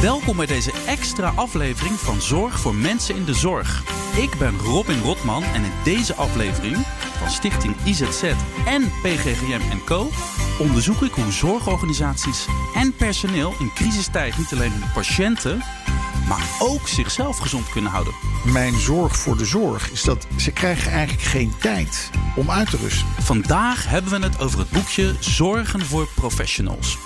[0.00, 3.82] Welkom bij deze extra aflevering van Zorg voor Mensen in de Zorg.
[4.16, 6.76] Ik ben Robin Rotman en in deze aflevering
[7.18, 8.22] van Stichting IZZ
[8.66, 10.10] en PGGM Co.
[10.58, 15.62] onderzoek ik hoe zorgorganisaties en personeel in crisistijd niet alleen hun patiënten,
[16.28, 18.14] maar ook zichzelf gezond kunnen houden.
[18.44, 22.76] Mijn zorg voor de zorg is dat ze krijgen eigenlijk geen tijd om uit te
[22.76, 23.06] rusten.
[23.18, 26.98] Vandaag hebben we het over het boekje Zorgen voor Professionals.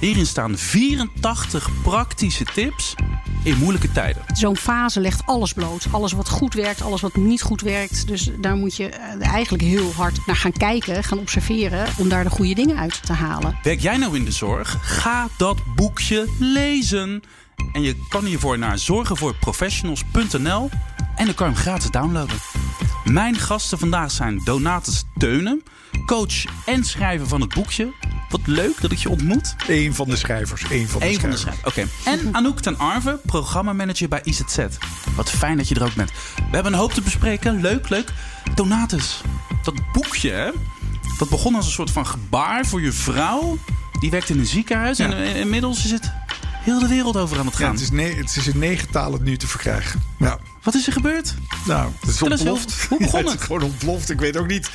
[0.00, 2.94] Hierin staan 84 praktische tips
[3.42, 4.22] in moeilijke tijden.
[4.32, 5.86] Zo'n fase legt alles bloot.
[5.90, 8.06] Alles wat goed werkt, alles wat niet goed werkt.
[8.06, 11.86] Dus daar moet je eh, eigenlijk heel hard naar gaan kijken, gaan observeren...
[11.98, 13.58] om daar de goede dingen uit te halen.
[13.62, 14.78] Werk jij nou in de zorg?
[14.80, 17.22] Ga dat boekje lezen.
[17.72, 20.70] En je kan hiervoor naar zorgenvoorprofessionals.nl
[21.16, 22.36] en dan kan je hem gratis downloaden.
[23.04, 25.62] Mijn gasten vandaag zijn Donatus Teunen,
[26.06, 27.92] coach en schrijver van het boekje.
[28.30, 29.54] Wat leuk dat ik je ontmoet.
[29.68, 30.62] Eén van de schrijvers.
[30.70, 31.60] Eén van de Eén van de schrijvers.
[31.70, 31.90] schrijvers.
[32.04, 32.20] Oké.
[32.24, 34.58] En Anouk ten Arve, programmamanager bij IZZ.
[35.14, 36.10] Wat fijn dat je er ook bent.
[36.36, 37.60] We hebben een hoop te bespreken.
[37.60, 38.12] Leuk, leuk.
[38.54, 39.20] Donatus,
[39.62, 40.50] dat boekje, hè,
[41.18, 43.58] dat begon als een soort van gebaar voor je vrouw.
[44.00, 44.96] Die werkt in een ziekenhuis.
[44.98, 45.12] Ja.
[45.12, 46.12] En inmiddels is het
[46.64, 47.72] heel de wereld over aan het Ja, gaan.
[47.74, 50.02] het, is ne- het is in negen talen nu te verkrijgen.
[50.18, 50.38] Ja.
[50.62, 51.34] Wat is er gebeurd?
[51.66, 52.86] Nou, het is ontploft.
[52.88, 53.40] hoe- begon Ja, het het?
[53.40, 54.10] is gewoon ontploft.
[54.10, 54.70] Ik weet ook niet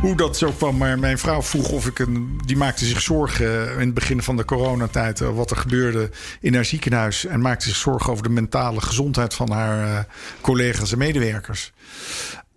[0.00, 0.76] hoe dat zo kwam.
[0.76, 2.40] Maar mijn vrouw vroeg of ik een.
[2.46, 5.20] Die maakte zich zorgen in het begin van de coronatijd.
[5.20, 7.24] eh, wat er gebeurde in haar ziekenhuis.
[7.24, 10.04] En maakte zich zorgen over de mentale gezondheid van haar eh,
[10.40, 11.72] collega's en medewerkers.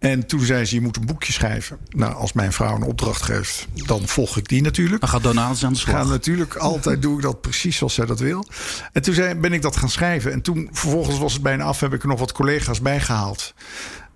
[0.02, 1.77] En toen zei ze: Je moet een boekje schrijven.
[1.89, 5.02] Nou, als mijn vrouw een opdracht geeft, dan volg ik die natuurlijk.
[5.02, 6.09] Dan gaat Donatus aan de Ik ga slag.
[6.09, 8.45] natuurlijk altijd doe ik dat precies zoals zij dat wil.
[8.91, 10.31] En toen zei, ben ik dat gaan schrijven.
[10.31, 13.53] En toen vervolgens was het bijna af, heb ik er nog wat collega's bijgehaald.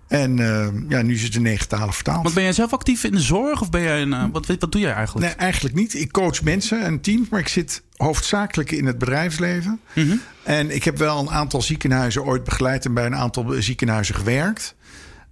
[0.08, 2.22] En eh, ja, nu is het in negen talen vertaald.
[2.22, 3.60] Want ben jij zelf actief in de zorg?
[3.60, 5.26] Of ben jij een, eh, wat, wat doe jij eigenlijk?
[5.26, 5.94] Nee, eigenlijk niet.
[5.94, 9.80] Ik coach mensen en teams, maar ik zit hoofdzakelijk in het bedrijfsleven.
[9.92, 10.16] Mhm.
[10.42, 14.74] En ik heb wel een aantal ziekenhuizen ooit begeleid en bij een aantal ziekenhuizen gewerkt.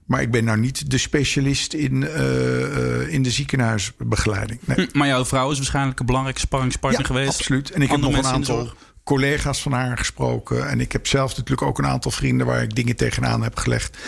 [0.04, 4.60] Maar ik ben nou niet de specialist in, eh, eh, in de ziekenhuisbegeleiding.
[4.64, 4.76] Nee.
[4.76, 7.38] Hm, Maar jouw vrouw is waarschijnlijk een belangrijke sparringspartner geweest.
[7.38, 7.70] Absoluut.
[7.70, 8.72] En ik heb nog een aantal
[9.04, 10.68] collega's van haar gesproken.
[10.68, 13.98] En ik heb zelf natuurlijk ook een aantal vrienden waar ik dingen tegenaan heb gelegd.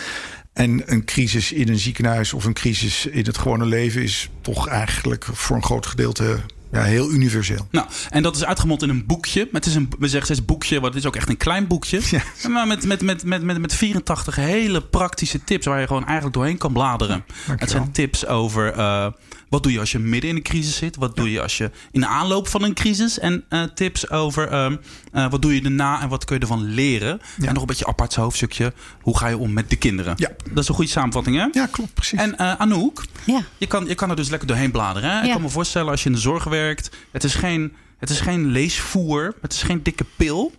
[0.53, 4.67] En een crisis in een ziekenhuis of een crisis in het gewone leven is toch
[4.67, 6.39] eigenlijk voor een groot gedeelte
[6.71, 7.67] ja, heel universeel.
[7.71, 9.43] Nou, en dat is uitgemond in een boekje.
[9.51, 11.67] Maar Het is een, we zeggen steeds boekje, maar het is ook echt een klein
[11.67, 12.01] boekje.
[12.09, 12.49] Ja.
[12.49, 16.35] Maar met, met, met, met, met, met 84 hele praktische tips waar je gewoon eigenlijk
[16.35, 17.25] doorheen kan bladeren.
[17.57, 19.07] het zijn tips over eh,
[19.49, 20.95] wat doe je als je midden in een crisis zit.
[20.95, 23.19] Wat doe je als je in de aanloop van een crisis.
[23.19, 24.75] En eh, tips over ehm,
[25.11, 27.21] eh, wat doe je daarna en wat kun je ervan leren.
[27.37, 27.47] Ja.
[27.47, 28.73] En nog een beetje apart hoofdstukje.
[29.01, 30.13] Hoe ga je om met de kinderen?
[30.17, 30.29] Ja.
[30.49, 31.47] Dat is een goede samenvatting, hè?
[31.59, 32.19] Ja, klopt, precies.
[32.19, 33.41] En eh, Anouk, Ja.
[33.57, 35.09] je kan, je kan er dus lekker doorheen bladeren.
[35.17, 35.23] Hè?
[35.25, 36.89] Ik kan me voorstellen als je in de zorg werkt.
[37.11, 39.35] Het is geen, het is geen leesvoer.
[39.41, 40.51] Het is geen dikke pil.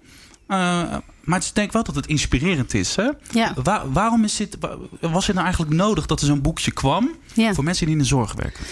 [0.48, 2.96] Eh, maar ik denk wel dat het inspirerend is.
[2.96, 3.08] Hè?
[3.30, 3.54] Ja.
[3.62, 7.10] Waar- waarom is dit, wa- was het nou eigenlijk nodig dat er zo'n boekje kwam...
[7.34, 7.54] Ja.
[7.54, 8.64] voor mensen die in de zorg werken?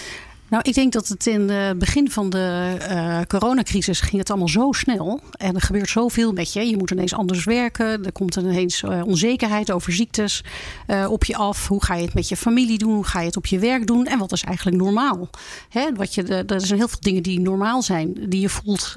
[0.49, 4.47] Nou, ik denk dat het in het begin van de eh, coronacrisis ging het allemaal
[4.47, 5.19] zo snel.
[5.31, 6.67] En er gebeurt zoveel met je.
[6.69, 8.05] Je moet ineens anders werken.
[8.05, 10.43] Er komt ineens eh, onzekerheid over ziektes
[10.87, 11.67] eh, op je af.
[11.67, 12.93] Hoe ga je het met je familie doen?
[12.93, 14.05] Hoe ga je het op je werk doen?
[14.05, 15.29] En wat is eigenlijk normaal?
[15.69, 18.13] Hè, wat je, er zijn heel veel dingen die normaal zijn.
[18.29, 18.93] Die je voelt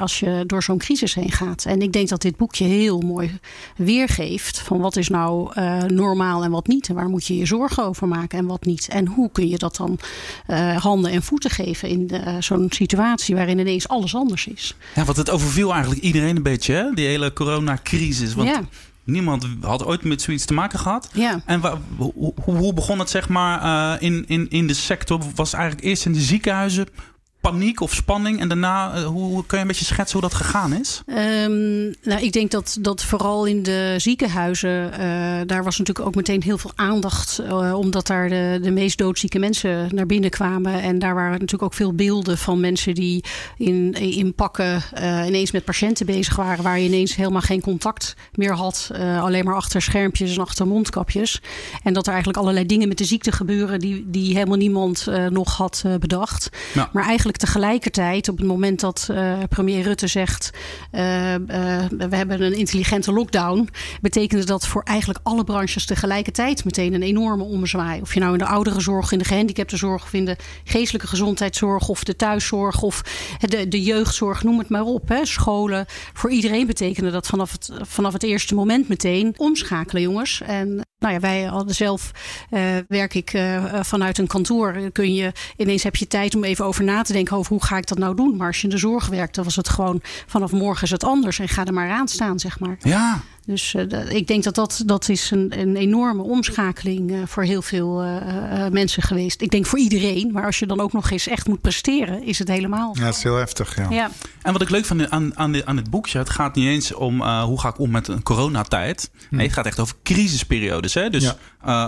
[0.00, 1.64] als je door zo'n crisis heen gaat.
[1.64, 3.38] En ik denk dat dit boekje heel mooi
[3.76, 4.58] weergeeft.
[4.58, 6.88] Van wat is nou normaal en wat niet.
[6.88, 8.88] En waar moet je je zorgen over maken en wat niet.
[8.88, 9.98] En hoe kun je dat dan
[10.86, 14.74] handen en voeten geven in eh, zo'n situatie waarin ineens alles anders is.
[14.94, 16.90] Ja, want het overviel eigenlijk iedereen een beetje, hè?
[16.94, 18.34] Die hele coronacrisis.
[18.34, 18.60] Want Ja.
[19.04, 21.10] niemand had ooit met zoiets te maken gehad.
[21.12, 21.40] Ja.
[21.46, 21.60] En
[22.44, 23.62] hoe, begon het, zeg maar,
[23.96, 25.20] eh, in, in, in de sector?
[25.34, 26.86] Was het eigenlijk eerst in de ziekenhuizen
[27.50, 28.40] paniek of spanning?
[28.40, 31.02] En daarna, eh, hoe, kun je een beetje schetsen hoe dat gegaan is?
[31.06, 34.98] Ehm, nou, ik denk dat, dat vooral in de ziekenhuizen, eh,
[35.46, 39.38] daar was natuurlijk ook meteen heel veel aandacht, eh, omdat daar de, de meest doodzieke
[39.38, 40.82] mensen naar binnen kwamen.
[40.82, 43.24] En daar waren natuurlijk ook veel beelden van mensen die
[43.56, 44.82] in, in pakken
[45.26, 48.90] ineens met patiënten bezig waren, waar je ineens helemaal geen contact meer had,
[49.20, 51.42] alleen maar achter schermpjes en achter mondkapjes.
[51.82, 55.56] En dat er eigenlijk allerlei dingen met de ziekte gebeuren die, die helemaal niemand nog
[55.56, 56.48] had bedacht.
[56.74, 56.90] Ja.
[56.92, 60.50] Maar eigenlijk tegelijkertijd, op het moment dat eh, premier Rutte zegt:
[60.90, 61.40] eh, eh,
[61.90, 63.68] we hebben een intelligente lockdown,
[64.00, 68.00] betekende dat voor eigenlijk alle branches tegelijkertijd meteen een enorme ommezwaai.
[68.00, 72.04] Of je nou in de ouderenzorg, in de gehandicaptenzorg, of in de geestelijke gezondheidszorg, of
[72.04, 73.02] de thuiszorg, of
[73.40, 75.08] de, de jeugdzorg, noem het maar op.
[75.08, 75.24] Hè.
[75.24, 75.86] Scholen.
[76.12, 80.40] Voor iedereen betekende dat vanaf het, vanaf het eerste moment meteen omschakelen, jongens.
[80.40, 82.10] En Nou ja, wij hadden zelf,
[82.50, 84.90] uh, werk ik uh, vanuit een kantoor.
[84.92, 87.76] Kun je, ineens heb je tijd om even over na te denken over hoe ga
[87.76, 88.36] ik dat nou doen.
[88.36, 91.04] Maar als je in de zorg werkt, dan was het gewoon vanaf morgen is het
[91.04, 91.38] anders.
[91.38, 92.76] En ga er maar aan staan, zeg maar.
[92.80, 97.42] Ja, dus uh, ik denk dat dat, dat is een, een enorme omschakeling uh, voor
[97.42, 99.40] heel veel uh, mensen geweest.
[99.40, 100.32] Ik denk voor iedereen.
[100.32, 102.96] Maar als je dan ook nog eens echt moet presteren, is het helemaal.
[102.98, 103.76] Ja, het is heel heftig.
[103.76, 103.90] Ja.
[103.90, 104.10] ja.
[104.42, 106.94] En wat ik leuk vind aan, aan, de, aan het boekje, het gaat niet eens
[106.94, 109.10] om hoe ga ik om met een coronatijd.
[109.30, 110.94] Nee, het gaat echt over crisisperiodes.
[110.94, 111.10] Hè?
[111.10, 111.36] Dus ja.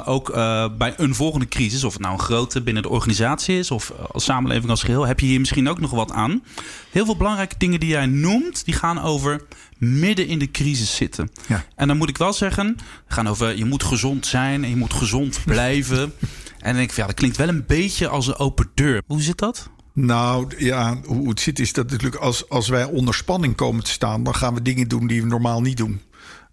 [0.04, 0.32] Ook
[0.78, 4.24] bij een volgende crisis, of het nou een grote binnen de organisatie is of als
[4.24, 6.42] samenleving als geheel, heb je hier misschien ook nog wat aan.
[6.90, 9.42] Heel veel belangrijke dingen die jij noemt, die gaan over
[9.78, 11.30] midden in de crisis zitten.
[11.46, 11.64] Ja.
[11.74, 12.76] En dan moet ik wel zeggen,
[13.06, 16.02] gaan over je moet gezond zijn en je moet gezond blijven.
[16.02, 16.12] en
[16.58, 19.02] dan denk ik, ja, dat klinkt wel een beetje als een open deur.
[19.06, 19.70] Hoe zit dat?
[19.92, 23.90] Nou ja, hoe het zit is dat natuurlijk als, als wij onder spanning komen te
[23.90, 26.00] staan, dan gaan we dingen doen die we normaal niet doen.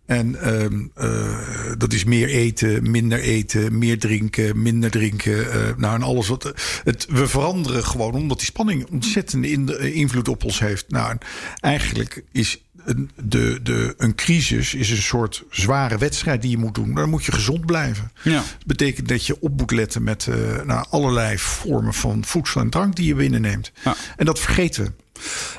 [0.06, 0.63] En uh,
[1.10, 1.38] uh,
[1.78, 5.38] dat is meer eten, minder eten, meer drinken, minder drinken.
[5.38, 6.54] Uh, nou, en alles wat.
[6.84, 10.86] Het, we veranderen gewoon omdat die spanning ontzettende invloed op ons heeft.
[10.90, 11.18] Nou,
[11.60, 16.75] eigenlijk is een, de, de, een crisis is een soort zware wedstrijd die je moet
[16.75, 16.94] doen.
[16.94, 18.12] Dan moet je gezond blijven.
[18.22, 18.34] Ja.
[18.34, 20.28] Dat betekent dat je op moet letten met
[20.66, 23.72] nou, allerlei vormen van voedsel en drank die je binnenneemt.
[23.84, 23.96] Ja.
[24.18, 24.92] En dat vergeten we.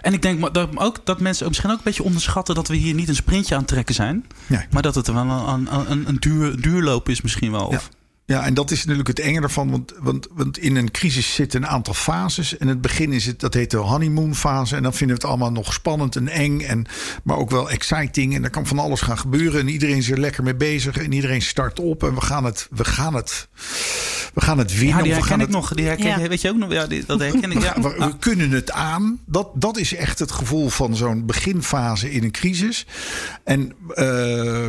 [0.00, 2.94] En ik denk dat, ook, dat mensen misschien ook een beetje onderschatten dat we hier
[2.94, 4.26] niet een sprintje aan het trekken zijn.
[4.46, 4.66] Nee.
[4.70, 7.72] Maar dat het wel een, een, een duur, duurloop is misschien wel.
[7.72, 7.80] Ja.
[8.26, 9.70] Ja, en dat is natuurlijk het enge ervan.
[9.70, 12.56] Want, want, want in een crisis zitten een aantal fases.
[12.56, 14.76] En het begin is het, dat heet de honeymoon fase.
[14.76, 16.60] En dan vinden we het allemaal nog spannend en eng.
[16.60, 16.86] En,
[17.24, 18.34] maar ook wel exciting.
[18.34, 19.60] En er kan van alles gaan gebeuren.
[19.60, 20.96] En iedereen is er lekker mee bezig.
[20.96, 22.02] En iedereen start op.
[22.02, 23.48] En we gaan het, we gaan het,
[24.36, 24.96] we gaan het winnen.
[24.96, 25.74] Ja, die we herken gaan ik het, nog.
[25.74, 26.28] Die herken, ja.
[26.28, 26.72] Weet je ook nog?
[26.72, 27.62] Ja, die, dat herken ik.
[27.62, 27.80] Ja.
[27.80, 29.20] We, we kunnen het aan.
[29.26, 32.86] Dat, dat is echt het gevoel van zo'n beginfase in een crisis.
[33.44, 33.72] En...
[33.94, 34.66] Uh,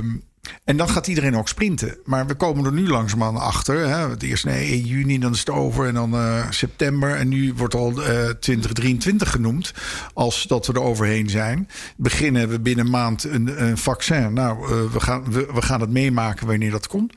[0.63, 1.97] en dan gaat iedereen ook sprinten.
[2.05, 3.87] Maar we komen er nu langzamerhand achter.
[3.87, 4.09] Hè.
[4.09, 5.87] Het eerst nee, 1 juni, dan is het over.
[5.87, 7.15] En dan uh, september.
[7.15, 9.73] En nu wordt al uh, 2023 genoemd.
[10.13, 11.69] Als dat we er overheen zijn.
[11.97, 14.33] Beginnen we binnen een maand een, een vaccin.
[14.33, 17.13] Nou, uh, we, gaan, we, we, gaan het meemaken wanneer dat komt.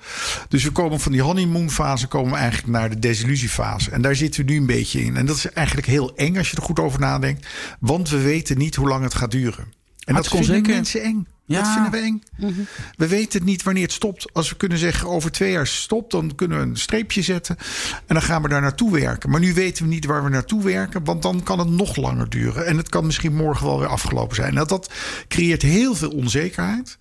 [0.48, 3.90] Dus we komen van die honeymoon fase komen we eigenlijk naar de desillusiefase.
[3.90, 5.16] En daar zitten we nu een beetje in.
[5.16, 7.46] En dat is eigenlijk heel eng als je er goed over nadenkt.
[7.80, 9.78] Want we weten niet hoe lang het gaat duren.
[10.04, 10.74] En dat vinden zeker.
[10.74, 11.26] mensen eng.
[11.50, 11.62] Ja.
[11.62, 12.22] Dat vinden we eng.
[12.36, 12.66] Mm -hmm.
[12.96, 14.32] We weten niet wanneer het stopt.
[14.32, 17.56] Als we kunnen zeggen over twee jaar stopt, dan kunnen we een streepje zetten.
[18.06, 19.30] En dan gaan we daar naartoe werken.
[19.30, 22.28] Maar nu weten we niet waar we naartoe werken, want dan kan het nog langer
[22.28, 22.66] duren.
[22.66, 24.54] En het kan misschien morgen wel weer afgelopen zijn.
[24.54, 24.92] Nou, dat
[25.28, 26.98] creëert heel veel onzekerheid.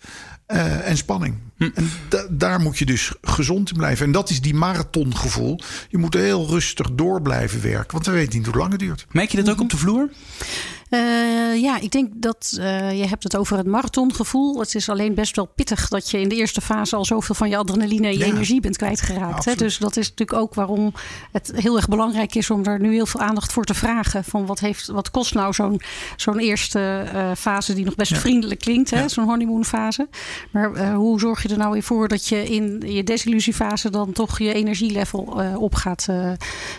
[0.53, 1.35] Uh, en spanning.
[1.57, 1.69] Hm.
[1.73, 4.05] En da daar moet je dus gezond in blijven.
[4.05, 5.59] En dat is die marathongevoel.
[5.89, 7.91] Je moet heel rustig door blijven werken.
[7.91, 9.05] Want we weten niet hoe lang het duurt.
[9.11, 10.09] Merk je dat ook op de vloer?
[10.89, 14.59] Uh, ja, ik denk dat uh, je hebt het over het marathongevoel.
[14.59, 17.49] Het is alleen best wel pittig dat je in de eerste fase al zoveel van
[17.49, 18.25] je adrenaline en je ja.
[18.25, 19.45] energie bent kwijtgeraakt.
[19.45, 19.55] Hè?
[19.55, 20.93] Dus dat is natuurlijk ook waarom
[21.31, 24.23] het heel erg belangrijk is om daar nu heel veel aandacht voor te vragen.
[24.23, 25.81] Van wat, heeft, wat kost nou zo'n
[26.15, 28.17] zo'n eerste uh, fase die nog best ja.
[28.17, 29.09] vriendelijk klinkt, hè?
[29.09, 30.07] Zo'n honeymoon fase.
[30.51, 34.39] Maar hoe zorg je er nou weer voor dat je in je desillusiefase dan toch
[34.39, 36.07] je energielevel op gaat,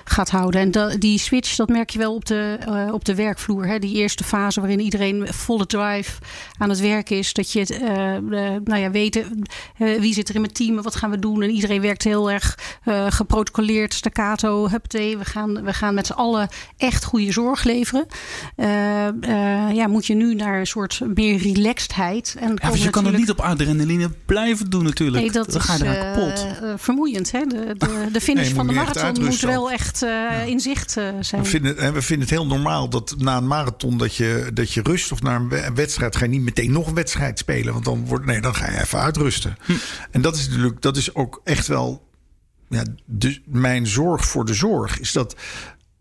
[0.04, 0.60] gaat houden?
[0.60, 2.58] En da, die switch, dat merk je wel op de,
[2.92, 3.66] op de werkvloer.
[3.66, 3.78] Hè?
[3.78, 6.12] Die eerste fase waarin iedereen volle drive
[6.58, 7.32] aan het werk is.
[7.32, 9.42] Dat je uh, uh, nou ja, weten
[9.78, 11.42] uh, wie zit er in mijn team, wat gaan we doen.
[11.42, 12.58] En iedereen werkt heel erg
[13.08, 15.14] geprotocoleerd, staccato, hupte.
[15.18, 18.06] We gaan, we gaan met z'n allen echt goede zorg leveren.
[19.74, 22.36] ja, moet je nu naar een soort meer relaxedheid.
[22.38, 25.22] En ja, want je kan het niet op adrenaline blijven doen natuurlijk.
[25.22, 26.46] Nee, dat Dan ga je er kapot.
[26.80, 27.32] vermoeiend.
[27.32, 27.40] Hè?
[27.46, 30.06] De, de, de finish Nee, van de marathon moet wel echt
[30.46, 30.90] in zicht
[31.20, 31.42] zijn.
[31.42, 34.72] We vinden, en we vinden het heel normaal dat na een marathon dat je, dat
[34.72, 37.72] je rust of naar een wedstrijd ga je niet meteen nog een wedstrijd spelen.
[37.72, 39.56] Want dan, wordt, nee, dan ga je even uitrusten.
[39.64, 39.72] Hm.
[40.10, 42.08] En dat is natuurlijk, dat is ook echt wel
[42.68, 45.00] ja, de, mijn zorg voor de zorg.
[45.00, 45.36] Is dat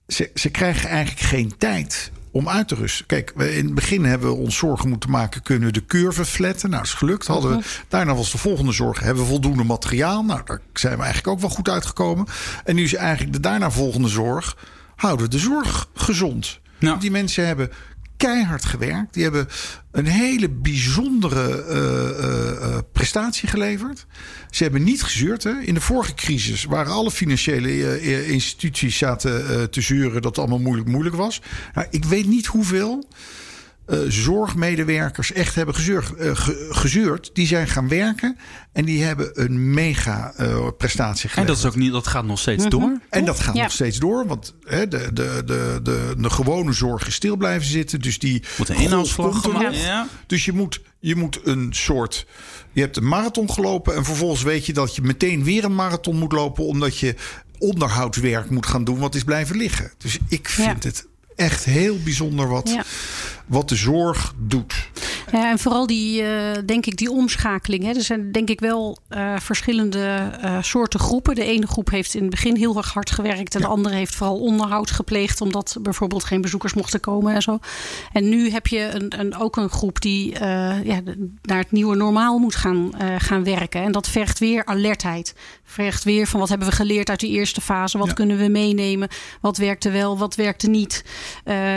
[0.08, 3.05] ze, ze krijgen eigenlijk geen tijd om uit te rusten.
[3.05, 5.41] Kijk, we in het begin hebben we ons zorgen moeten maken...
[5.41, 6.69] kunnen we de curve flatten?
[6.69, 7.27] Nou, dat is gelukt.
[7.27, 9.00] Hadden we, daarna was de volgende zorg...
[9.00, 10.24] hebben we voldoende materiaal?
[10.24, 12.25] Nou, daar zijn we eigenlijk ook wel goed uitgekomen.
[12.63, 14.58] En nu is eigenlijk de daarna volgende zorg...
[14.96, 16.60] houden we de zorg gezond.
[16.79, 16.95] Ja.
[16.95, 17.71] Die mensen hebben
[18.17, 19.13] keihard gewerkt.
[19.13, 19.48] Die hebben
[19.91, 24.05] een hele bijzondere uh, uh, prestatie geleverd.
[24.50, 25.43] Ze hebben niet gezeurd.
[25.43, 25.59] Hè.
[25.62, 30.88] In de vorige crisis waren alle financiële instituties zaten te zeuren dat het allemaal moeilijk
[30.88, 31.41] moeilijk was.
[31.74, 33.07] Nou, ik weet niet hoeveel
[34.08, 36.12] zorgmedewerkers echt hebben gezeurd,
[36.69, 37.29] gezeurd.
[37.34, 38.38] Die zijn gaan werken
[38.74, 40.34] en die hebben een mega
[40.77, 41.38] prestatie geleverd.
[41.38, 42.81] En dat, is ook niet, dat gaat nog steeds door?
[42.81, 42.98] Mhm.
[43.10, 47.08] En dat gaat nog steeds door, want hè, de, de, de, de, de gewone zorg
[47.08, 48.01] is stil blijven zitten.
[48.01, 49.81] Dus die moet een inhoudsvlag gemaakt.
[49.81, 50.08] Ja.
[50.27, 52.25] Dus je moet, je moet een soort.
[52.72, 56.15] Je hebt een marathon gelopen en vervolgens weet je dat je meteen weer een marathon
[56.15, 57.15] moet lopen, omdat je
[57.58, 59.91] onderhoudswerk moet gaan doen wat is blijven liggen.
[59.98, 62.75] Dus ik vind het echt heel bijzonder wat,
[63.50, 64.89] wat de zorg doet.
[65.31, 67.83] Ja, en vooral die, uh, denk ik, die omschakeling.
[67.83, 67.89] Hè.
[67.89, 71.36] Er zijn denk ik wel uh, verschillende uh, soorten groepen.
[71.36, 73.55] De ene groep heeft in het begin heel erg hard gewerkt.
[73.55, 75.41] En de andere heeft vooral onderhoud gepleegd.
[75.41, 77.59] Omdat bijvoorbeeld geen bezoekers mochten komen en zo.
[78.13, 80.39] En nu heb je een, een ook een groep die
[80.83, 81.01] ja,
[81.41, 83.81] naar het nieuwe normaal moet gaan, gaan werken.
[83.81, 85.36] En dat vergt weer alertheid.
[85.63, 87.98] Vergt weer van wat hebben we geleerd uit die eerste fase.
[87.98, 89.07] Wat kunnen we meenemen?
[89.41, 91.03] Wat werkte wel, wat werkte niet?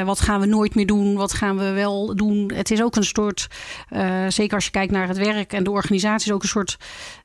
[0.04, 1.14] wat gaan we nooit meer doen?
[1.14, 2.52] Wat gaan we wel doen?
[2.54, 3.41] Het is ook een soort
[3.90, 6.76] uh, zeker als je kijkt naar het werk en de organisatie, is ook een soort.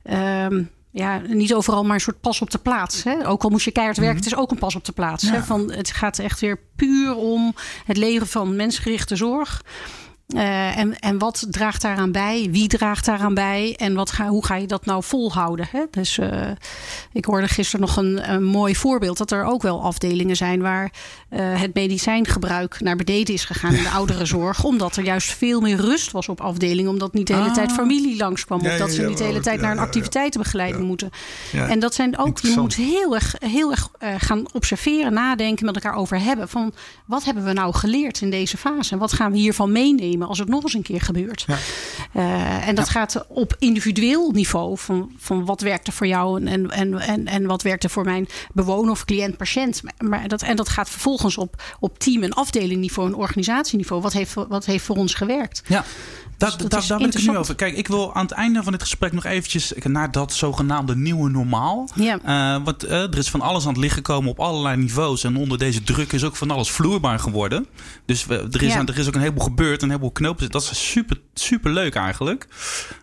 [0.04, 0.46] Uh,
[0.90, 3.04] ja, niet overal, maar een soort pas op de plaats.
[3.04, 3.28] Hè?
[3.28, 4.24] Ook al moest je keihard werken, mhm.
[4.24, 5.30] het is ook een pas op de plaats.
[5.30, 5.42] Hè?
[5.42, 9.62] Van, het gaat echt weer puur om het leren van mensgerichte zorg.
[10.34, 12.48] Uh, en, en wat draagt daaraan bij?
[12.50, 13.74] Wie draagt daaraan bij?
[13.78, 15.68] En wat ga, hoe ga je dat nou volhouden?
[15.70, 15.84] Hè?
[15.90, 16.50] Dus uh,
[17.12, 20.92] ik hoorde gisteren nog een, een, mooi voorbeeld dat er ook wel afdelingen zijn waar
[21.30, 24.64] uh, het medicijngebruik naar beneden is gegaan in de ouderenzorg.
[24.64, 26.90] Omdat er juist veel meer rust was op afdelingen.
[26.90, 27.74] Omdat niet de hele tijd ah.
[27.74, 28.60] familie langskwam.
[28.60, 31.10] Of dat ze niet de hele tijd naar een activiteitenbegeleiding moeten.
[31.52, 35.94] En dat zijn ook, je moet heel erg, heel erg gaan observeren, nadenken, met elkaar
[35.94, 36.48] over hebben.
[36.48, 36.72] Van
[37.06, 38.92] wat hebben we nou geleerd in deze fase?
[38.92, 40.17] En wat gaan we hiervan meenemen?
[40.26, 41.44] Als het nog eens een keer gebeurt.
[41.46, 41.56] Ja.
[42.14, 46.70] Uh, en dat gaat op individueel niveau van, van wat werkt er voor jou en,
[46.70, 49.82] en, en, en wat werkt er voor mijn bewoner of cliënt, patiënt.
[49.98, 54.02] Maar dat, en dat gaat vervolgens op, op team- en afdelingniveau en organisatieniveau.
[54.02, 55.62] Wat heeft, wat heeft voor ons gewerkt?
[55.66, 55.84] Ja.
[56.38, 57.54] Dus dat, dat, daar ben ik het nu over.
[57.54, 61.30] Kijk, ik wil aan het einde van dit gesprek nog eventjes naar dat zogenaamde nieuwe
[61.30, 61.88] normaal.
[61.94, 62.18] Ja.
[62.58, 65.24] Uh, want uh, er is van alles aan het licht gekomen op allerlei niveaus.
[65.24, 67.66] En onder deze druk is ook van alles vloeibaar geworden.
[68.04, 70.50] Dus er, is, er is ook een heleboel gebeurd, een heleboel knopen.
[70.50, 72.46] Dat is super, super leuk eigenlijk.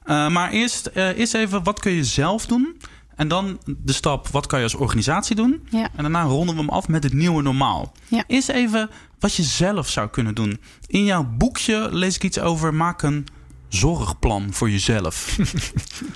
[0.06, 2.78] Uh, maar eerst, eerst even, wat kun je zelf doen?
[3.16, 5.68] En dan de stap, wat kan je als organisatie doen?
[5.70, 5.90] Ja.
[5.96, 7.92] En daarna ronden we hem af met het nieuwe normaal.
[8.08, 8.24] Ja.
[8.28, 10.60] Eerst even wat je zelf zou kunnen doen.
[10.88, 13.28] In jouw boekje lees ik iets over maak een
[13.76, 15.38] zorgplan voor jezelf.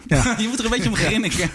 [0.07, 0.35] ja.
[0.41, 1.49] je moet er een beetje om grinniken.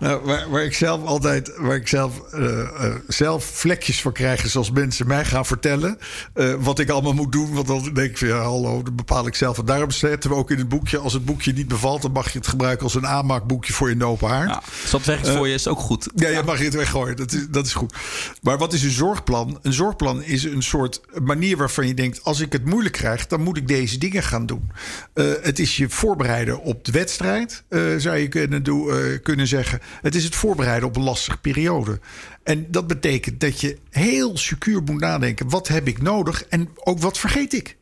[0.00, 4.44] nou, waar, waar, ik zelf altijd waar ik zelf, uh, uh, zelf vlekjes voor krijg...
[4.44, 5.98] is als mensen mij gaan vertellen
[6.34, 7.54] uh, wat ik allemaal moet doen.
[7.54, 9.58] Want dan denk ik van ja, hallo, dat bepaal ik zelf.
[9.58, 10.98] En daarom zetten we ook in het boekje...
[10.98, 12.84] als het boekje niet bevalt, dan mag je het gebruiken...
[12.84, 14.48] als een aanmaakboekje voor in de open haard.
[14.48, 16.08] Ja, als dat werkt voor je, is ook goed.
[16.14, 17.16] Ja, je mag je het weggooien.
[17.16, 17.94] Dat is, dat is goed.
[18.42, 19.58] Maar wat is een zorgplan?
[19.62, 22.24] Een zorgplan is een soort manier waarvan je denkt...
[22.24, 24.70] als ik het moeilijk krijg, dan moet ik deze dingen gaan doen.
[25.14, 29.46] Uh, het is je voorbereiden op de wedstrijd, uh, zou je kunnen, doen, uh, kunnen
[29.46, 29.80] zeggen.
[30.00, 32.00] Het is het voorbereiden op een lastige periode.
[32.42, 36.98] En dat betekent dat je heel secuur moet nadenken: wat heb ik nodig en ook
[36.98, 37.76] wat vergeet ik?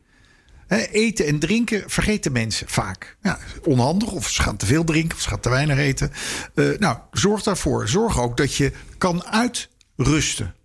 [0.91, 3.17] eten en drinken vergeten mensen vaak.
[3.21, 6.11] Ja, onhandig, of ze gaan te veel drinken, of ze gaan te weinig eten.
[6.79, 7.87] nou, zorg daarvoor.
[7.87, 10.55] Zorg ook dat je kan uitrusten.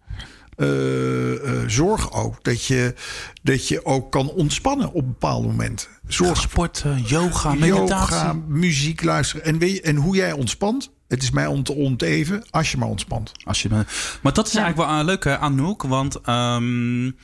[0.57, 2.95] Uh, uh, zorg ook dat je,
[3.43, 5.89] dat je ook kan ontspannen op bepaalde momenten.
[6.07, 8.17] Zorg sporten, yoga, meditatie.
[8.17, 9.45] Yoga, muziek luisteren.
[9.45, 12.77] En, weet je, en hoe jij ontspant, het is mij om te onteven als je
[12.77, 13.33] maar ontspant.
[13.45, 13.69] Als je
[14.23, 14.63] maar dat is ja.
[14.63, 17.17] eigenlijk wel een leuke Anouk, want um,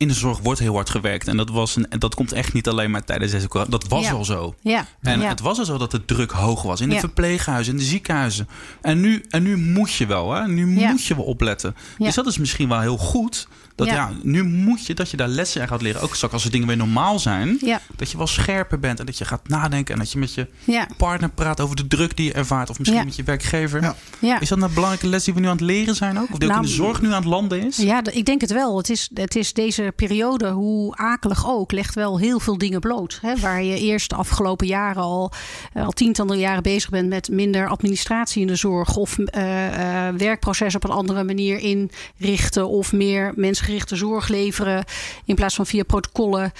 [0.00, 1.28] in de zorg wordt heel hard gewerkt.
[1.28, 3.70] En dat, was een, dat komt echt niet alleen maar tijdens deze corona.
[3.70, 4.54] Dat was al zo.
[4.60, 4.86] Ja.
[5.02, 6.80] En het was al zo dat de druk hoog was.
[6.80, 8.48] In de verpleeghuizen, in de ziekenhuizen.
[8.80, 10.32] En nu, en nu moet je wel.
[10.32, 10.48] Hè?
[10.48, 11.76] Nu moet je wel opletten.
[11.98, 13.48] Dus dat is misschien wel heel goed.
[13.74, 14.10] Dat ja.
[14.22, 16.00] nu moet je dat je daar lessen in gaat leren.
[16.00, 17.60] Ook straks als de dingen weer normaal zijn.
[17.96, 19.00] Dat je wel scherper bent.
[19.00, 19.94] En dat je gaat nadenken.
[19.94, 20.46] En dat je met je
[20.96, 22.70] partner praat over de druk die je ervaart.
[22.70, 23.94] Of misschien met je werkgever.
[24.40, 26.32] Is dat een belangrijke les die we nu aan het leren zijn ook?
[26.32, 27.76] Of die ook in de nou, zorg nu aan het landen is?
[27.76, 28.76] Ja, ik denk het wel.
[28.76, 33.18] Het is, het is deze periode, hoe akelig ook, legt wel heel veel dingen bloot.
[33.22, 33.36] Hè?
[33.36, 35.32] Waar je eerst de afgelopen jaren al,
[35.72, 38.96] eh, al tientallen jaren bezig bent met minder administratie in de zorg.
[38.96, 42.68] Of uh, uh, werkproces op een andere manier inrichten.
[42.68, 44.84] Of meer mensen gerichte zorg leveren
[45.24, 46.52] in plaats van via protocollen.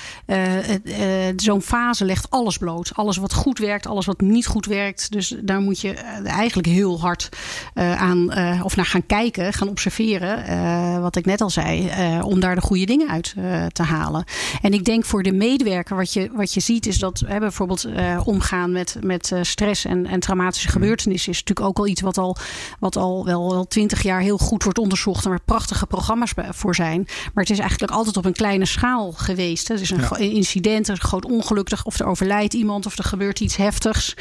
[1.37, 2.91] Zo'n fase legt alles bloot.
[2.95, 5.13] Alles wat goed werkt, alles wat niet goed werkt.
[5.13, 5.93] Dus daar moet je
[6.25, 7.29] eigenlijk heel hard
[7.75, 8.33] aan
[8.63, 11.01] of naar gaan kijken, gaan observeren.
[11.01, 11.91] wat ik net al zei,
[12.23, 14.25] om daar de goede dingen uit uit te halen.
[14.63, 17.87] En ik denk voor de medewerker, wat je, wat je ziet, is dat hè, bijvoorbeeld
[18.25, 20.73] omgaan met, met stress en, en traumatische mm.
[20.73, 22.37] gebeurtenissen, is natuurlijk ook al iets wat al,
[22.79, 27.05] wat al wel twintig jaar heel goed wordt onderzocht en waar prachtige programma's voor zijn.
[27.07, 29.69] Maar het is eigenlijk altijd op een kleine schaal geweest.
[29.69, 30.17] Het is een ja.
[30.17, 34.15] incident, een groot ongeluk, of er overlijdt iemand of er gebeurt iets heftigs.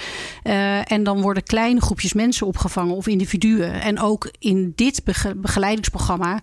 [0.84, 3.82] En dan worden kleine groepjes mensen opgevangen of individuen.
[3.82, 5.01] En ook in dit
[5.36, 6.39] begeleidingsprogramma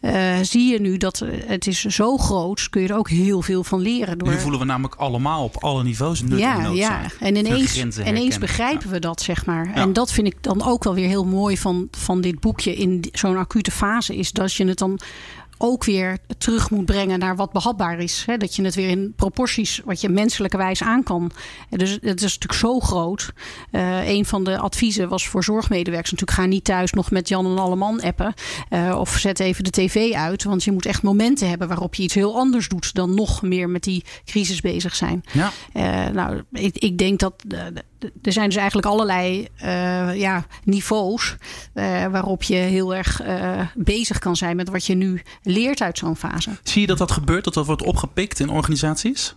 [0.00, 0.12] uh,
[0.42, 3.80] zie je nu dat het is zo groot, kun je er ook heel veel van
[3.80, 4.18] leren.
[4.18, 4.28] Door...
[4.28, 8.38] Nu voelen we namelijk allemaal op alle niveaus nut ja, en Ja, en ineens, ineens
[8.38, 9.72] begrijpen we dat, zeg maar.
[9.74, 13.04] En dat vind ik dan ook wel weer heel mooi van, van dit boekje in
[13.12, 15.00] zo'n acute fase, is dat je het dan
[15.62, 18.22] ook weer terug moet brengen naar wat behapbaar is.
[18.26, 18.36] Hè?
[18.36, 21.30] Dat je het weer in proporties wat je menselijke wijs aan kan.
[21.70, 23.32] Dus het is natuurlijk zo groot.
[23.72, 26.40] Uh, een van de adviezen was voor zorgmedewerkers natuurlijk...
[26.40, 28.34] ga niet thuis nog met Jan en Alleman appen.
[28.70, 30.44] Uh, of zet even de tv uit.
[30.44, 32.94] Want je moet echt momenten hebben waarop je iets heel anders doet...
[32.94, 35.22] dan nog meer met die crisis bezig zijn.
[35.32, 35.52] Ja.
[35.74, 37.34] Uh, nou, ik, ik, denk dat
[38.22, 41.36] er zijn dus eigenlijk allerlei uh, ja, niveaus
[41.74, 45.98] uh, waarop je heel erg uh, bezig kan zijn met wat je nu leert uit
[45.98, 46.50] zo'n fase.
[46.62, 49.34] Zie je dat dat gebeurt, dat dat wordt opgepikt in organisaties?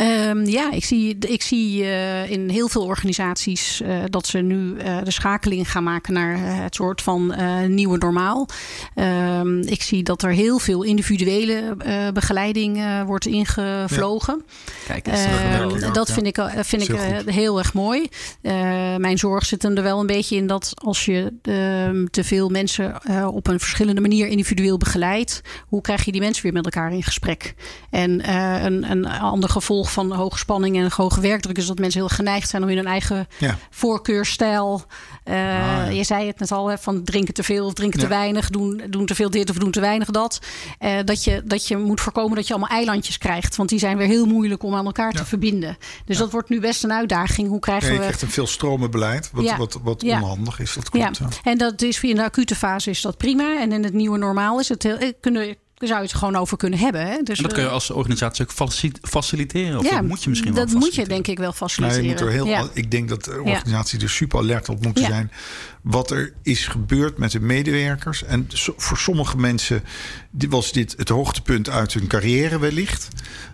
[0.00, 4.74] Um, ja, ik zie, ik zie uh, in heel veel organisaties uh, dat ze nu
[4.74, 7.34] uh, de schakeling gaan maken naar het soort van
[7.68, 8.48] nieuwe normaal.
[8.94, 11.76] Um, ik zie dat er heel veel individuele
[12.12, 14.42] begeleiding wordt ingevlogen.
[14.46, 15.00] Ja.
[15.00, 15.04] Kijk,
[15.80, 18.08] dat, dat vind ik, vind ik heel erg mooi.
[18.98, 22.94] mijn zorg zit er wel een beetje in dat als je ehm, te veel mensen
[23.32, 27.02] op een verschillende manier individueel begeleidt, hoe krijg je die mensen weer met elkaar in
[27.02, 27.54] gesprek?
[27.90, 28.30] En
[28.64, 32.48] een, een ander gevolg van hoge spanning en hoge werkdruk is dat mensen heel geneigd
[32.48, 33.58] zijn om in hun eigen ja.
[33.70, 34.82] voorkeurstijl.
[35.24, 38.06] Uh, ah, Je zei het net al, hè, van drinken te veel of drinken te
[38.06, 40.38] weinig, doen, doen te veel dit of doen te weinig dat.
[40.80, 43.96] Uh, dat, je, dat je moet voorkomen dat je allemaal eilandjes krijgt, want die zijn
[43.96, 45.76] weer heel moeilijk om aan elkaar te verbinden.
[46.04, 47.48] Dus dat wordt nu best een uitdaging.
[47.48, 47.94] Hoe krijgen we.
[47.94, 50.74] Je krijgt een veel stromenbeleid, wat, wat, wat onhandig is.
[50.74, 51.18] Dat klopt.
[51.18, 51.28] Ja.
[51.42, 53.60] En dat is in de acute fase is dat prima.
[53.60, 54.96] En in het nieuwe normaal is het heel.
[54.96, 57.06] Eh, kunnen daar zou je het gewoon over kunnen hebben.
[57.06, 57.22] Hè?
[57.22, 58.72] Dus, en dat kun je eh, als organisatie ook
[59.02, 59.78] faciliteren.
[59.78, 62.04] Of ja, dat moet je misschien dat wel moet je denk ik wel faciliteren.
[62.04, 65.30] Nou, je moet er heel, Ik denk dat organisaties er super alert op moeten zijn.
[65.82, 68.24] Wat er is gebeurd met de medewerkers.
[68.24, 69.84] En voor sommige mensen
[70.30, 73.08] was dit het hoogtepunt uit hun carrière wellicht.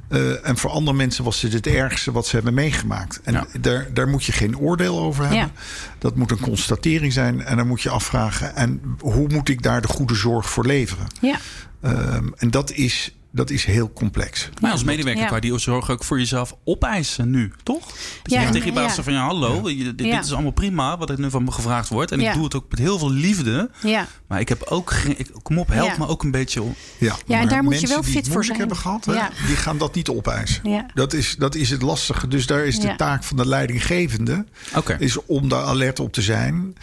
[0.09, 3.21] Uh, en voor andere mensen was dit het ergste wat ze hebben meegemaakt.
[3.25, 5.53] En daar, daar moet je geen oordeel over hebben.
[5.99, 7.45] Dat moet een constatering zijn.
[7.45, 11.07] En dan moet je afvragen: en hoe moet ik daar de goede zorg voor leveren?
[11.21, 11.39] Ja.
[11.85, 14.49] Um, en dat is, dat is heel complex.
[14.61, 15.29] Maar als medewerker ja.
[15.29, 17.87] kan je die zorg ook voor jezelf opeisen nu, toch?
[18.23, 21.11] Dat je ja, tegen je baas van ja, hallo, dit, dit, is allemaal prima wat
[21.11, 22.13] er nu van me gevraagd wordt.
[22.13, 23.71] En ik doe het ook met heel veel liefde.
[23.83, 24.07] Ja.
[24.27, 26.75] Maar ik heb ook geen, kom op, help me ook een beetje om.
[26.99, 28.59] Ja, ja en daar moet je wel fit voor zijn.
[28.59, 29.13] hebben gehad, hè,
[29.47, 30.91] die gaan dat niet opeisen.
[30.95, 32.29] Dat, is, dat is het lastige.
[32.29, 34.45] Dus daar is de taak van de leidinggevende,
[34.77, 34.97] okay.
[34.99, 36.77] is om daar alert op te zijn.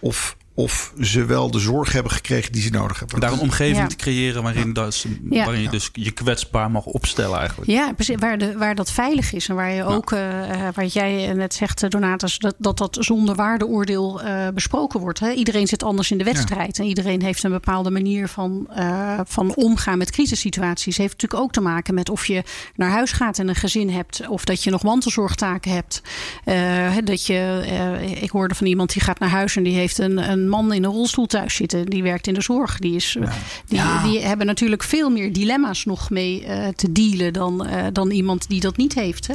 [0.00, 3.20] Of of ze wel de zorg hebben gekregen die ze nodig hebben.
[3.20, 7.70] Daar een omgeving te creëren waarin, dat, waarin je dus je kwetsbaar mag opstellen eigenlijk.
[7.70, 8.16] Ja, precies.
[8.18, 9.48] Waar, de, waar dat veilig is.
[9.48, 10.20] En waar je ook, uh,
[10.74, 15.20] wat jij net zegt, eh, Donatus, dat dat, dat zonder waardeoordeel uh, besproken wordt.
[15.20, 15.30] Hè?
[15.32, 16.78] Iedereen zit anders in de wedstrijd.
[16.78, 20.96] En iedereen heeft een bepaalde manier van, uh, van omgaan met crisissituaties.
[20.96, 22.42] Heeft natuurlijk ook te maken met of je
[22.74, 24.28] naar huis gaat en een gezin hebt.
[24.28, 26.02] Of dat je nog mantelzorgtaken hebt.
[27.04, 27.66] dat je,
[28.20, 30.84] ik hoorde van iemand die gaat naar huis en die heeft een, een man in
[30.84, 31.86] een rolstoel thuis zitten.
[31.86, 32.78] Die werkt in de zorg.
[32.78, 33.16] Die, is,
[33.66, 38.10] die, die hebben natuurlijk veel meer dilemma's nog mee uh, te dealen dan, uh, dan
[38.10, 39.26] iemand die dat niet heeft.
[39.26, 39.34] Hè?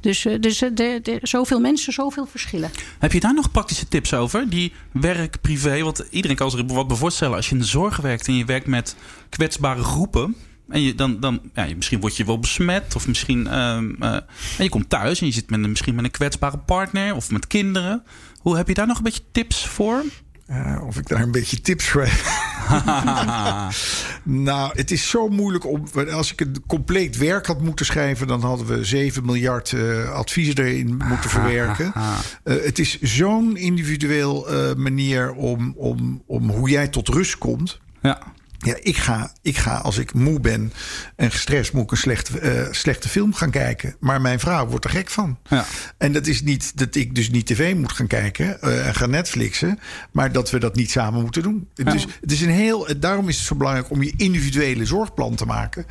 [0.00, 2.70] Dus, uh, dus de, de, zoveel mensen, zoveel verschillen.
[2.98, 4.48] Heb je daar nog praktische tips over?
[4.48, 5.82] Die werk, privé.
[5.82, 7.36] Want iedereen kan zich wat voorstellen.
[7.36, 8.96] Als je in de zorg werkt en je werkt met
[9.28, 10.36] kwetsbare groepen.
[10.68, 12.96] En je, dan, dan, ja, misschien word je wel besmet.
[12.96, 13.46] Of misschien.
[13.46, 13.52] Uh,
[14.00, 14.14] uh,
[14.58, 17.30] en je komt thuis en je zit met een, misschien met een kwetsbare partner of
[17.30, 18.02] met kinderen.
[18.38, 20.04] Hoe heb je daar nog een beetje tips voor?
[20.52, 22.50] Uh, of ik daar een beetje tips voor heb.
[24.22, 25.86] nou, het is zo moeilijk om.
[26.12, 30.58] Als ik een compleet werk had moeten schrijven, dan hadden we 7 miljard uh, adviezen
[30.58, 31.92] erin moeten verwerken.
[31.94, 37.80] Uh, het is zo'n individueel manier om, om, om hoe jij tot rust komt.
[38.02, 38.22] Ja.
[38.64, 40.72] Ja, ik ga, ik ga als ik moe ben
[41.16, 43.96] en gestrest, moet ik een slechte, uh, slechte film gaan kijken.
[44.00, 45.38] Maar mijn vrouw wordt er gek van.
[45.48, 45.64] Ja.
[45.98, 49.10] En dat is niet dat ik dus niet tv moet gaan kijken uh, en gaan
[49.10, 49.78] Netflixen.
[50.12, 51.68] Maar dat we dat niet samen moeten doen.
[51.74, 51.92] Ja.
[51.92, 55.46] Dus het is een heel, daarom is het zo belangrijk om je individuele zorgplan te
[55.46, 55.86] maken.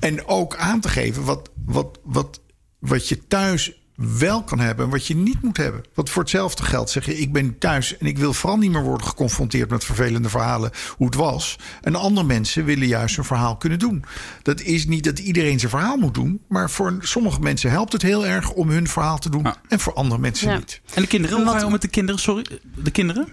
[0.00, 2.40] En ook aan te geven wat, wat, wat,
[2.78, 5.82] wat je thuis wel kan hebben en wat je niet moet hebben.
[5.94, 8.82] Want voor hetzelfde geld zeg je: ik ben thuis en ik wil vooral niet meer
[8.82, 11.56] worden geconfronteerd met vervelende verhalen hoe het was.
[11.82, 14.04] En andere mensen willen juist een verhaal kunnen doen.
[14.42, 18.02] Dat is niet dat iedereen zijn verhaal moet doen, maar voor sommige mensen helpt het
[18.02, 20.56] heel erg om hun verhaal te doen en voor andere mensen Ja.
[20.56, 20.80] niet.
[20.94, 22.20] En de kinderen, hoe ga je om met de kinderen?
[22.20, 23.28] Sorry, de kinderen?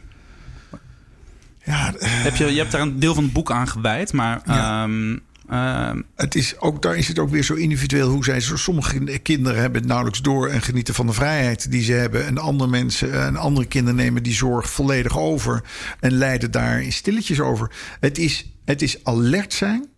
[1.65, 4.41] Ja, eh, Heb je, je hebt daar een deel van het boek aan gewijd, maar...
[4.45, 4.83] Ja.
[4.83, 5.17] ehm,
[5.51, 8.39] ehm, het is ook, daar is het ook weer zo individueel hoe zij.
[8.39, 12.25] Sommige kinderen hebben het nauwelijks door en genieten van de vrijheid die ze hebben.
[12.25, 15.63] En andere mensen en andere kinderen nemen die zorg volledig over
[15.99, 17.71] en leiden daar in stilletjes over.
[17.99, 19.89] Het is, het is alert zijn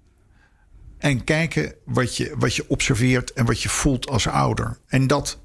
[0.97, 4.77] en kijken wat je, wat je observeert en wat je voelt als ouder.
[4.87, 5.41] En dat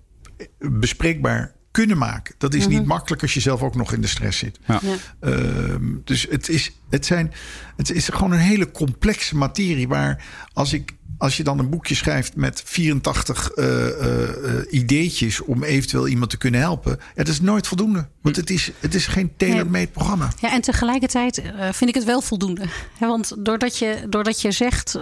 [0.58, 2.34] bespreekbaar kunnen maken.
[2.38, 4.58] Dat is niet makkelijk als je zelf ook nog in de stress zit.
[4.66, 4.80] ja.
[4.82, 4.94] Ja.
[5.20, 7.32] Ehm, dus het is, het, zijn,
[7.76, 9.88] het is gewoon een hele complexe materie.
[9.88, 15.40] Waar als, ik, als je dan een boekje schrijft met 84 eh, eh, eh, ideetjes
[15.40, 16.98] om eventueel iemand te kunnen helpen.
[17.00, 18.08] Ja, dat is nooit voldoende.
[18.20, 20.32] Want het is, het is geen tailor-made programma.
[20.40, 22.64] Ja, en tegelijkertijd eh, vind ik het wel voldoende.
[22.98, 24.98] Hè, want doordat je, doordat je zegt.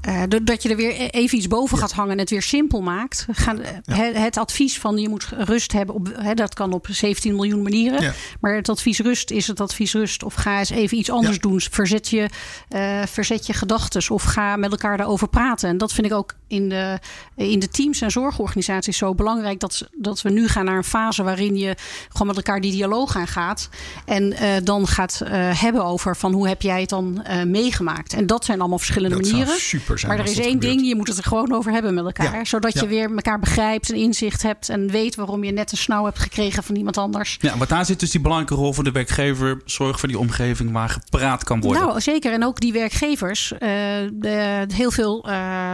[0.00, 2.80] Eh, doordat je er weer e- even iets boven gaat hangen en het weer simpel
[2.80, 3.26] maakt.
[3.30, 6.86] Gaan, eh, het, het advies van je moet rust hebben, op, hè, dat kan op
[6.90, 8.02] 17 miljoen manieren.
[8.02, 8.12] Ja.
[8.40, 10.22] Maar het advies rust is het advies rust.
[10.22, 11.60] Of ga eens even iets anders doen.
[11.60, 12.28] Verzet je,
[12.68, 14.10] eh verzet je gedachten.
[14.10, 15.68] Of ga met elkaar daarover praten.
[15.68, 16.98] En dat vind ik ook in de,
[17.36, 19.60] in de teams en zorgorganisaties zo belangrijk.
[19.60, 21.76] Dat, dat we nu gaan naar een fase waarin je
[22.08, 23.68] gewoon met elkaar die dialoog aangaat.
[24.04, 25.30] En eh, dan gaat eh,
[25.60, 28.12] hebben over van hoe heb jij het dan eh, meegemaakt.
[28.12, 29.54] En dat zijn allemaal verschillende Dat manieren.
[29.60, 30.72] super zijn maar er is één gebeurt.
[30.72, 32.34] ding, je moet het er gewoon over hebben met elkaar.
[32.36, 32.44] Ja.
[32.44, 32.80] Zodat Ja.
[32.80, 34.68] je weer elkaar begrijpt en inzicht hebt.
[34.68, 37.36] En weet waarom je net een snauw hebt gekregen van iemand anders.
[37.40, 39.60] ja, want daar zit dus die belangrijke rol van de werkgever.
[39.64, 41.82] Zorg voor die omgeving waar gepraat kan worden.
[41.82, 42.32] Nou, zeker.
[42.32, 43.52] En ook die werkgevers.
[43.58, 45.72] De, heel veel eh,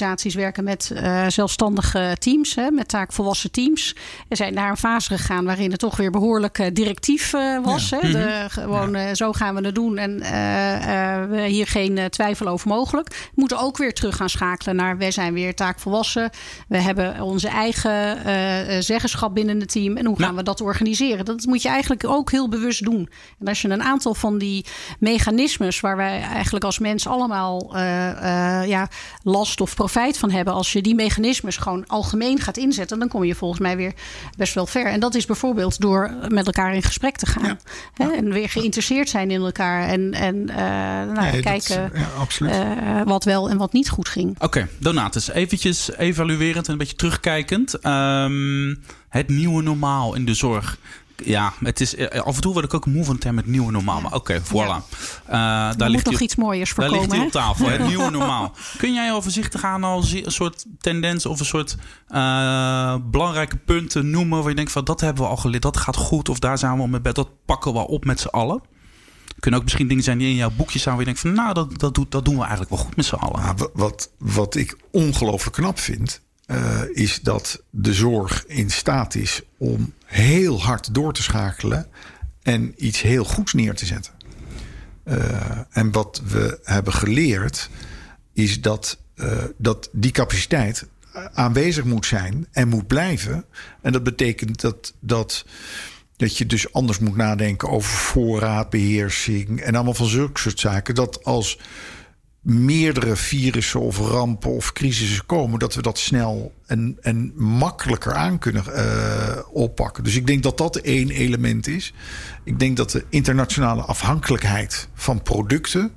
[0.00, 3.94] zorgorganisaties werken met eh, zelfstandige teams, hè, met taakvolwassen teams.
[4.28, 7.90] Er zijn naar een fase gegaan waarin het toch weer behoorlijk eh, directief eh, was.
[7.90, 8.10] Hè?
[8.10, 10.18] De, gewoon zo gaan we het doen en
[11.30, 13.08] we hier geen twijfel over mogelijk.
[13.08, 16.30] We moeten ook weer terug gaan schakelen naar wij zijn weer taakvolwassen.
[16.68, 19.96] We hebben onze eigen zeggenschap binnen het team.
[19.96, 20.36] En hoe gaan Nou.
[20.36, 21.24] we dat organiseren?
[21.24, 23.08] Dat moet je eigenlijk ook heel bewust doen.
[23.40, 24.64] En als je een aantal van die
[24.98, 27.76] mechanismes waar wij eigenlijk als mens allemaal
[28.66, 28.88] ja,
[29.22, 33.24] last of profijt van hebben, als je die mechanismes gewoon algemeen gaat inzetten, dan kom
[33.24, 33.92] je volgens mij weer
[34.36, 34.86] best wel ver.
[34.86, 37.58] En dat is bijvoorbeeld door met elkaar in gesprek te gaan.
[37.94, 38.10] Hè?
[38.10, 39.88] En weer geïnteresseerd zijn in elkaar.
[39.88, 40.56] En, en eh,
[41.14, 44.36] nou, Nee, kijken eh, wat wel en wat niet goed ging.
[44.40, 47.74] Oké, Donatus, eventjes evaluerend en een beetje terugkijkend.
[47.74, 48.74] Ehm,
[49.08, 50.78] het nieuwe normaal in de zorg.
[51.24, 53.72] Ja, het is, eh, af en toe word ik ook moe van term het nieuwe
[53.72, 54.00] normaal.
[54.00, 54.52] Maar oké, voilà.
[54.52, 54.82] Ja.
[55.26, 58.10] Eh, daar Er ligt moet nog iets mooiers Daar ligt hij op tafel, het nieuwe
[58.10, 58.52] normaal.
[58.76, 61.76] Kun jij overzichtig aan al een soort tendens of een soort
[62.08, 64.38] eh, belangrijke punten noemen...
[64.40, 66.28] waar je denkt van dat hebben we al geleerd, dat gaat goed...
[66.28, 68.60] of daar zijn we al met bed, dat pakken we al op met z'n allen?
[69.40, 70.90] Kunnen ook misschien dingen zijn die in jouw boekje staan...
[70.92, 73.04] waar je denkt van nou, dat, dat, doet, dat doen we eigenlijk wel goed met
[73.04, 73.40] z'n allen.
[73.40, 79.14] Maar wa- wat, wat ik ongelooflijk knap vind, eh, is dat de zorg in staat
[79.14, 81.86] is om heel hard door te schakelen
[82.42, 84.12] en iets heel goeds neer te zetten.
[85.02, 87.70] Eh, en wat we hebben geleerd,
[88.32, 90.86] is dat, eh, dat die capaciteit
[91.32, 93.44] aanwezig moet zijn en moet blijven.
[93.82, 94.94] En dat betekent dat.
[95.00, 95.44] dat
[96.16, 100.94] dat je dus anders moet nadenken over voorraadbeheersing en allemaal van zulke soort zaken.
[100.94, 101.58] Dat als
[102.40, 108.38] meerdere virussen of rampen of crisissen komen, dat we dat snel en, en makkelijker aan
[108.38, 110.04] kunnen eh, oppakken.
[110.04, 111.92] Dus ik denk dat dat één element is.
[112.44, 115.92] Ik denk dat de internationale afhankelijkheid van producten,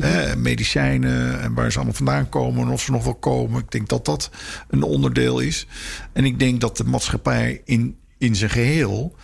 [0.00, 3.70] eh, medicijnen en waar ze allemaal vandaan komen en of ze nog wel komen, ik
[3.70, 4.30] denk dat dat
[4.68, 5.66] een onderdeel is.
[6.12, 9.16] En ik denk dat de maatschappij in, in zijn geheel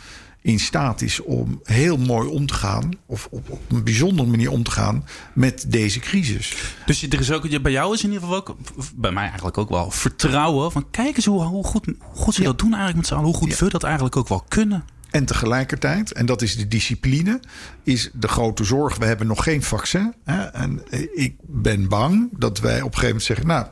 [0.43, 4.51] in staat is om heel mooi om te gaan, of op, op een bijzondere manier
[4.51, 6.57] om te gaan met deze crisis.
[6.87, 8.57] Dus er is ook, bij jou is in ieder geval ook,
[8.95, 10.73] bij mij eigenlijk ook wel, vertrouwen.
[10.73, 12.47] Van kijk eens hoe, hoe, goed, hoe goed ze Ja.
[12.47, 13.27] dat doen eigenlijk met z'n allen.
[13.27, 13.65] Hoe goed Ja.
[13.65, 14.85] we dat eigenlijk ook wel kunnen.
[15.11, 17.41] En tegelijkertijd, en dat is de discipline,
[17.83, 18.97] is de grote zorg.
[18.97, 20.15] We hebben nog geen vaccin.
[20.25, 20.43] Hè?
[20.43, 20.83] En
[21.15, 23.67] ik ben bang dat wij op een gegeven moment zeggen: Nou,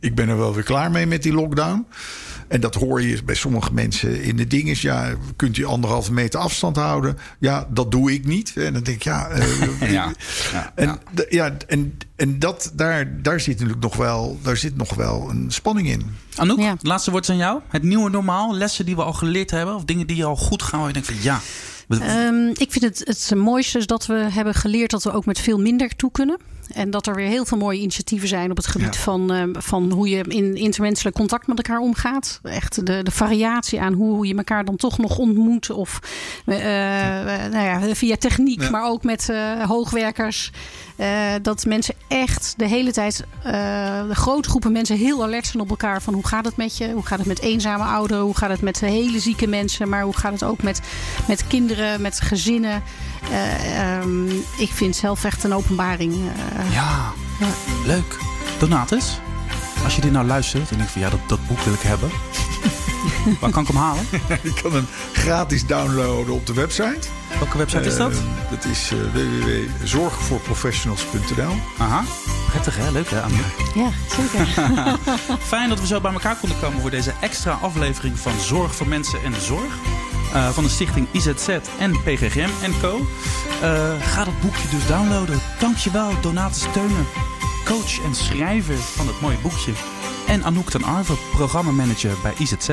[0.00, 1.86] ik ben er wel weer klaar mee met die lockdown.
[2.52, 4.76] En dat hoor je bij sommige mensen in de dingen.
[4.78, 7.18] Ja, kunt u anderhalve meter afstand houden?
[7.38, 8.52] Ja, dat doe ik niet.
[8.56, 9.28] En dan denk ik, ja.
[9.28, 10.12] eh, Ja,
[10.52, 11.56] ja, en, ja.
[11.66, 15.88] en, en dat, daar, daar zit natuurlijk nog wel, daar zit nog wel een spanning
[15.88, 16.02] in.
[16.36, 16.72] Anouk, Ja.
[16.72, 17.60] het laatste woord is aan jou.
[17.68, 19.74] Het nieuwe normaal, lessen die we al geleerd hebben.
[19.74, 20.78] Of dingen die al goed gaan.
[20.78, 21.40] Waar je denkt van ja.
[21.88, 25.38] Ehm, ik vind het het mooiste is dat we hebben geleerd dat we ook met
[25.40, 26.38] veel minder toe kunnen.
[26.74, 29.90] En dat er weer heel veel mooie initiatieven zijn op het gebied van, uh, van
[29.90, 32.40] hoe je in intermenselijk contact met elkaar omgaat.
[32.42, 35.70] Echt de, de variatie aan hoe je elkaar dan toch nog ontmoet.
[35.70, 35.98] Of
[36.46, 36.56] uh,
[37.50, 39.32] nou ja, via techniek, maar ook met
[39.66, 40.50] hoogwerkers.
[41.42, 43.24] Dat mensen echt de hele tijd,
[44.08, 46.02] de grote groepen mensen heel alert zijn op elkaar.
[46.02, 46.92] Van hoe gaat het met je?
[46.92, 48.22] Hoe gaat het met eenzame ouderen?
[48.22, 49.88] Hoe gaat het met hele zieke mensen?
[49.88, 50.80] Maar hoe gaat het ook met,
[51.28, 52.82] met kinderen, met gezinnen?
[54.02, 56.14] Um, ik vind zelf echt een openbaring.
[56.70, 57.46] Ja, ja,
[57.84, 58.16] leuk.
[58.58, 59.20] Donatus,
[59.84, 62.10] als je dit nou luistert en denkt van ja, dat, dat boek wil ik hebben.
[63.40, 64.06] Waar kan ik hem halen?
[64.42, 67.08] je kan hem gratis downloaden op de website.
[67.38, 68.12] Welke website is dat?
[68.12, 68.18] Uh,
[68.50, 71.54] dat is uh, www.zorgvoorprofessionals.nl.
[71.78, 72.02] Aha.
[72.50, 72.90] Prettig hè?
[72.90, 73.36] Leuk hè, Anne?
[73.74, 74.46] Ja, zeker.
[75.52, 78.88] Fijn dat we zo bij elkaar konden komen voor deze extra aflevering van Zorg voor
[78.88, 79.74] Mensen en de Zorg.
[80.34, 81.48] Uh, van de stichting IZZ
[81.78, 83.06] en PGGM Co.
[84.00, 85.41] ga dat boekje dus downloaden.
[85.62, 87.06] Dankjewel, Donatus Steunen,
[87.64, 89.72] coach en schrijver van het mooie boekje.
[90.26, 92.68] En Anouk ten Arve, programmamanager bij IZZ.